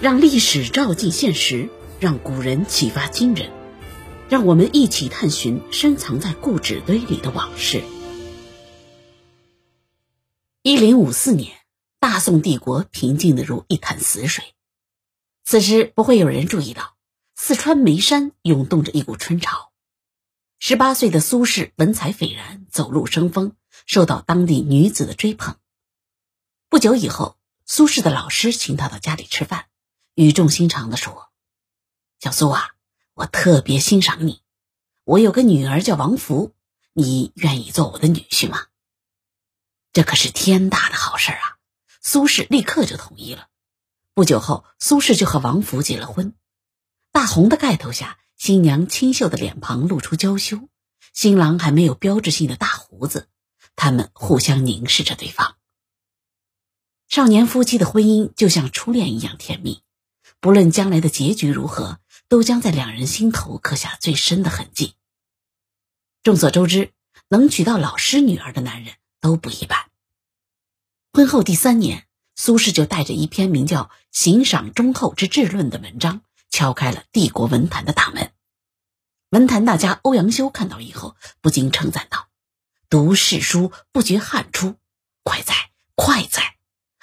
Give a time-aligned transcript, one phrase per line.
[0.00, 3.50] 让历史照进现实，让古人启发今人，
[4.28, 7.82] 让我们一起探寻深藏在故纸堆里的往事。
[10.62, 11.56] 一零五四年，
[11.98, 14.44] 大宋帝国平静的如一潭死水。
[15.44, 16.94] 此时不会有人注意到，
[17.34, 19.72] 四川眉山涌动着一股春潮。
[20.58, 23.52] 十八岁的苏轼文采斐然，走路生风，
[23.86, 25.56] 受到当地女子的追捧。
[26.68, 27.37] 不久以后，
[27.70, 29.66] 苏轼的老师请他到家里吃饭。
[30.14, 31.28] 语重心长的说
[32.18, 32.70] ：“小苏啊，
[33.12, 34.40] 我特别欣赏你。
[35.04, 36.54] 我有个女儿叫王福，
[36.94, 38.68] 你愿意做我的女婿吗？”
[39.92, 41.58] 这可是天大的好事啊！
[42.00, 43.48] 苏轼立刻就同意了。
[44.14, 46.34] 不久后，苏轼就和王福结了婚。
[47.12, 50.70] 大红的盖头下，新娘清秀的脸庞露出娇羞，
[51.12, 53.28] 新郎还没有标志性的大胡子。
[53.76, 55.57] 他们互相凝视着对方。
[57.08, 59.82] 少年夫妻的婚姻就像初恋一样甜蜜。
[60.40, 64.94] 不论将来的结局如何，都将在两人心头刻下最深的痕迹。
[66.22, 66.92] 众所周知，
[67.28, 69.86] 能娶到老师女儿的男人都不一般。
[71.14, 76.20] 婚后第三年，苏轼就带着一篇名叫《行赏忠厚之治论》的文章，
[76.50, 78.32] 敲开了帝国文坛的大门。
[79.30, 82.28] 文坛大家欧阳修看到以后，不禁称赞道
[82.90, 84.76] ：“读世书不觉汗出，
[85.22, 85.54] 快哉
[85.94, 86.57] 快哉！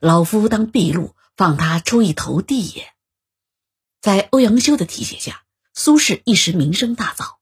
[0.00, 2.92] 老夫当秘录，放他出一头地也。”
[4.00, 5.44] 在欧阳修的提携下，
[5.74, 7.36] 苏轼一时名声大噪。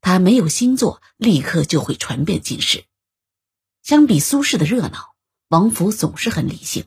[0.00, 2.84] 他没有新作，立刻就会传遍京师。
[3.82, 5.14] 相比苏轼的热闹，
[5.48, 6.86] 王福总是很理性。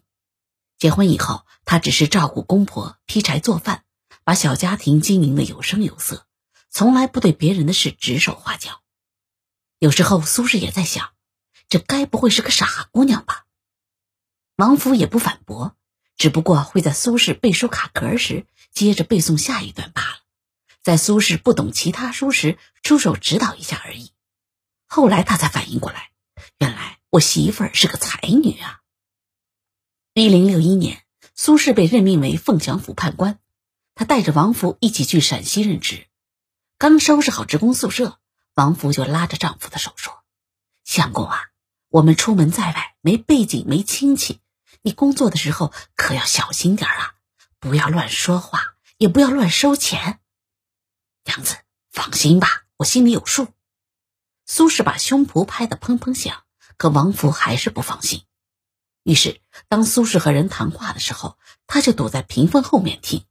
[0.77, 3.85] 结婚以后，他只是照顾公婆、劈柴做饭，
[4.25, 6.27] 把小家庭经营的有声有色，
[6.69, 8.81] 从来不对别人的事指手画脚。
[9.79, 11.13] 有时候，苏轼也在想，
[11.69, 13.44] 这该不会是个傻姑娘吧？
[14.55, 15.75] 王福也不反驳。
[16.17, 20.17] 只不过会在苏轼背书卡壳时，接着背诵下一段罢了，
[20.81, 24.13] 在苏轼不懂其他书时出手指导一下而已。
[24.87, 26.11] 后来他才反应过来，
[26.57, 28.79] 原来我媳妇儿是个才女啊。
[30.13, 31.03] 一零六一年，
[31.35, 33.39] 苏轼被任命为凤翔府判官，
[33.93, 36.07] 他带着王福一起去陕西任职。
[36.77, 38.19] 刚收拾好职工宿舍，
[38.53, 40.23] 王福就拉着丈夫的手说
[40.85, 41.49] ：“相公啊，
[41.89, 44.39] 我们出门在外，没背景，没亲戚。”
[44.85, 47.15] 你工作的时候可要小心点啊，
[47.59, 50.19] 不要乱说话，也不要乱收钱。
[51.23, 51.55] 娘子
[51.89, 53.47] 放心吧，我心里有数。
[54.45, 56.43] 苏轼把胸脯拍得砰砰响，
[56.77, 58.25] 可王福还是不放心。
[59.01, 63.25] 于是，当苏轼和人谈话的时候，他就躲在屏风后面听。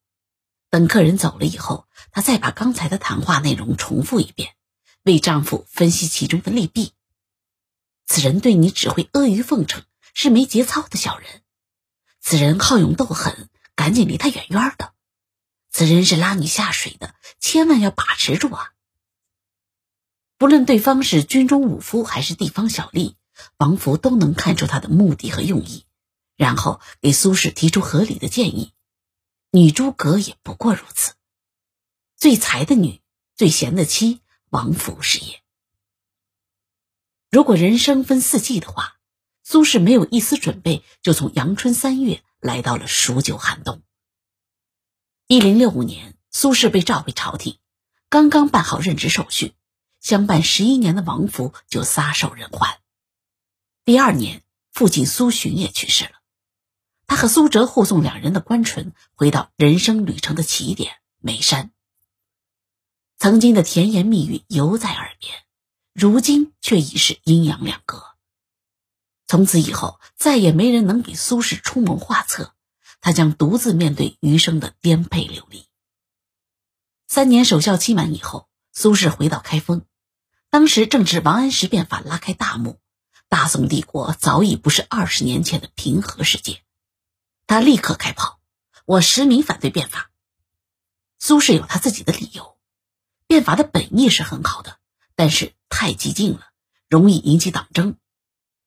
[0.71, 4.57] 等客人走了以后，他再把刚才的谈话内容重复一遍，
[5.05, 6.95] 为丈夫分析其中的利弊。
[8.07, 9.85] 此人对你只会阿谀奉承，
[10.15, 11.43] 是没节操的小人。
[12.27, 14.95] 此人好勇斗狠，赶紧离他远远的。
[15.71, 18.73] 此人是拉你下水的，千万要把持住啊！
[20.39, 23.17] 不论对方是军中武夫还是地方小吏，
[23.59, 25.85] 王福都能看出他的目的和用意，
[26.35, 28.73] 然后给苏轼提出合理的建议。
[29.51, 31.13] 女诸葛也不过如此。
[32.17, 33.03] 最才的女，
[33.37, 35.43] 最贤的妻，王福是也。
[37.31, 38.94] 如果人生分四季的话。
[39.47, 43.83] 苏轼没有一丝准备，就从阳春三月来到了数九寒冬。
[45.27, 47.59] 一零六五年，苏轼被召回朝廷，
[48.09, 49.53] 刚刚办好任职手续，
[50.01, 52.81] 相伴十一年的王福就撒手人寰。
[53.85, 56.13] 第二年，父亲苏洵也去世了，
[57.07, 61.71] 他和苏辙护送两人的官淳回到人生旅程的起点眉山。
[63.19, 65.35] 曾经的甜言蜜语犹在耳边，
[65.93, 68.14] 如今却已是阴阳两隔。
[69.35, 72.55] 从此以后，再也没人能给苏轼出谋划策。
[73.01, 75.67] 他将独自面对余生的颠沛流离。
[77.09, 79.83] 三年守孝期满以后，苏轼回到开封，
[80.51, 82.79] 当时正值王安石变法拉开大幕，
[83.29, 86.63] 大宋帝国早已不是二十年前的平和世界。
[87.49, 88.39] 他立刻开炮
[88.87, 90.13] ：“我实名反对变法。”
[91.19, 92.57] 苏轼有他自己的理由，
[93.27, 94.79] 变法的本意是很好的，
[95.17, 96.53] 但是太激进了，
[96.89, 97.97] 容易引起党争。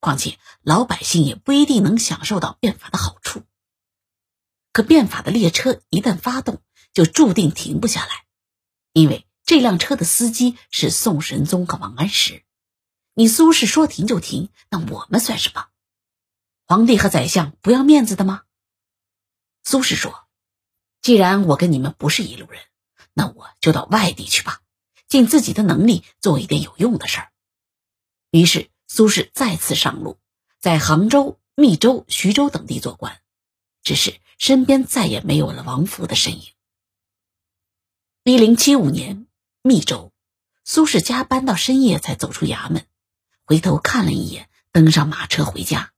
[0.00, 3.42] 况且老百姓也不一定能享受到变法的好处。
[4.72, 6.62] 可变法的列车一旦发动，
[6.92, 8.24] 就注定停不下来，
[8.92, 12.44] 因为这辆车的司机是宋神宗和王安石。
[13.14, 15.66] 你苏轼说停就停，那我们算什么？
[16.66, 18.42] 皇帝和宰相不要面子的吗？
[19.64, 20.28] 苏轼说
[21.02, 22.62] ：“既然我跟你们不是一路人，
[23.14, 24.60] 那我就到外地去吧，
[25.08, 27.32] 尽自己的能力做一点有用的事儿。”
[28.30, 28.70] 于是。
[28.88, 30.18] 苏轼再次上路，
[30.58, 33.20] 在杭州、密州、徐州等地做官。
[33.82, 36.52] 只是身边再也没有了王福的身影。
[38.24, 39.26] 一零七五年，
[39.62, 40.12] 密州，
[40.64, 42.86] 苏轼加班到深夜才走出衙门，
[43.44, 45.92] 回头看了一眼，登上马车回家。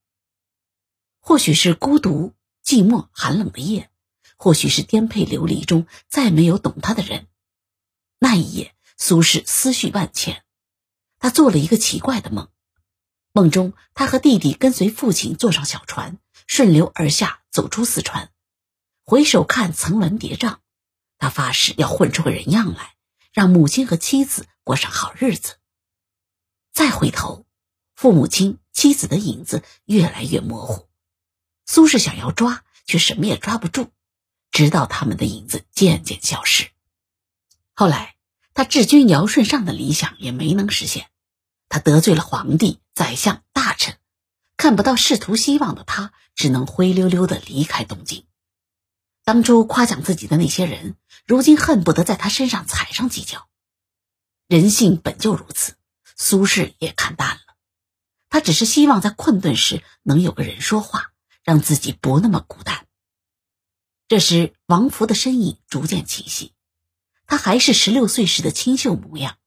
[1.20, 2.34] 或许是孤独、
[2.64, 3.90] 寂寞、寒冷的夜，
[4.36, 7.28] 或许是颠沛流离中再没有懂他的人。
[8.18, 10.44] 那一夜，苏轼思绪万千，
[11.18, 12.48] 他做了一个奇怪的梦。
[13.32, 16.18] 梦中，他和弟弟跟随父亲坐上小船，
[16.48, 18.30] 顺流而下，走出四川。
[19.04, 20.56] 回首看层峦叠嶂，
[21.16, 22.96] 他发誓要混出个人样来，
[23.32, 25.58] 让母亲和妻子过上好日子。
[26.72, 27.46] 再回头，
[27.94, 30.88] 父母亲、妻子的影子越来越模糊。
[31.66, 33.90] 苏轼想要抓，却什么也抓不住，
[34.50, 36.70] 直到他们的影子渐渐消失。
[37.74, 38.16] 后来，
[38.54, 41.08] 他治军尧舜上的理想也没能实现。
[41.68, 43.96] 他得罪了皇帝、宰相、大臣，
[44.58, 48.26] 看不到仕途希望的他，只能灰溜溜的离开东京。
[49.24, 53.48] 当初夸奖自己的那些人，如今恨不得在他身上踩上几脚。
[54.48, 55.76] 人性本就如此，
[56.14, 57.56] 苏轼也看淡了。
[58.28, 61.10] 他只是希望在困顿时能有个人说话。
[61.42, 62.86] 让自己不那么孤单。
[64.08, 66.52] 这时，王福的身影逐渐清晰，
[67.26, 69.38] 他还是十六岁时的清秀模样，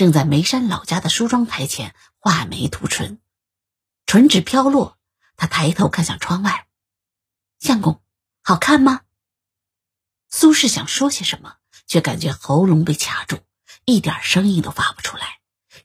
[0.00, 3.20] 正在眉山老家的梳妆台前画眉涂唇，
[4.06, 4.96] 唇纸飘落。
[5.36, 6.66] 他抬头看向窗外，
[7.58, 8.00] 相公，
[8.42, 9.02] 好看吗？
[10.30, 11.56] 苏轼想说些什么，
[11.86, 13.40] 却感觉喉咙被卡住，
[13.84, 15.40] 一点声音都发不出来，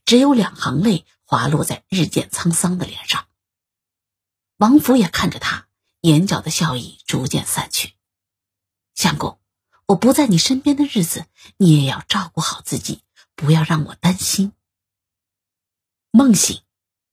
[0.06, 3.28] 只有两行泪滑落在日渐沧桑的脸上。
[4.56, 5.68] 王福也看着他，
[6.00, 7.96] 眼角的笑意逐渐散去。
[8.94, 9.42] 相公，
[9.88, 11.26] 我不在你身边的日子，
[11.58, 13.04] 你也要照顾好自己，
[13.36, 14.54] 不要让我担心。
[16.12, 16.62] 梦醒，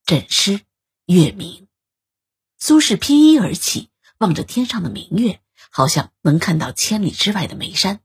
[0.04, 0.60] 枕湿，
[1.06, 1.68] 月明。
[2.58, 8.00] 苏轼披衣而起，望着天上的明月，好像能看到千里之外的眉山，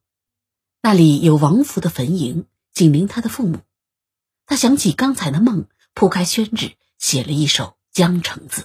[0.82, 3.60] 那里有王福的坟茔，紧邻他的父母。
[4.48, 8.62] 他想起刚才的梦，铺开宣纸，写了一首《江城子》。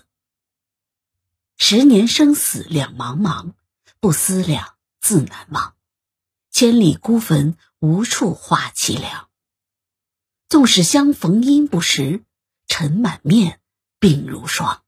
[1.58, 3.52] 十年生死两茫茫，
[4.00, 5.76] 不思量，自难忘。
[6.50, 9.28] 千里孤坟，无处话凄凉。
[10.52, 12.26] 纵使相逢应不识，
[12.66, 13.62] 尘满面，
[13.98, 14.82] 鬓如霜。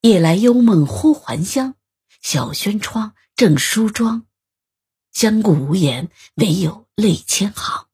[0.00, 1.76] 夜来幽梦忽还乡，
[2.20, 4.26] 小轩窗，正梳妆。
[5.12, 7.86] 相顾无言，唯有泪千行。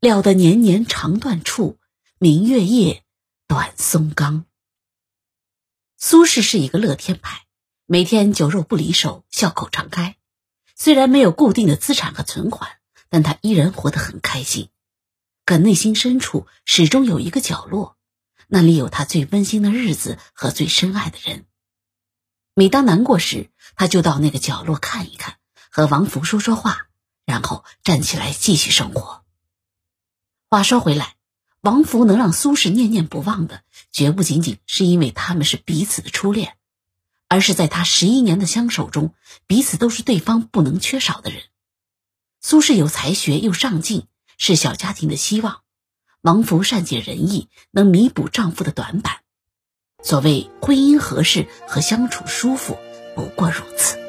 [0.00, 1.78] 料得年年肠断处，
[2.18, 3.04] 明月夜，
[3.46, 4.46] 短松冈。
[5.98, 7.44] 苏轼是一个乐天派，
[7.84, 10.16] 每天酒肉不离手，笑口常开。
[10.74, 12.78] 虽然没有固定的资产和存款，
[13.10, 14.70] 但他依然活得很开心。
[15.50, 17.96] 可内心深处始终有一个角落，
[18.46, 21.44] 那里有他最温馨的日子和最深爱的人。
[22.54, 25.38] 每当难过时，他就到那个角落看一看，
[25.68, 26.86] 和王福说说话，
[27.26, 29.24] 然后站起来继续生活。
[30.48, 31.16] 话说回来。
[31.62, 36.58] 王福能让苏轼念念不忘的，绝不仅仅是因为他们是彼此的初恋，
[37.26, 39.14] 而是在他十一年的相守中，
[39.48, 41.42] 彼此都是对方不能缺少的人。
[42.40, 44.06] 苏轼有才学又上进，
[44.42, 45.60] 是小家庭的希望；
[46.22, 49.18] 王福善解人意，能弥补丈夫的短板。
[50.02, 52.78] 所谓婚姻合适和相处舒服，
[53.14, 53.99] 不过如此。